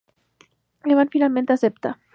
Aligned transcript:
Evan 0.85 1.07
finalmente 1.09 1.53
acepta. 1.53 1.99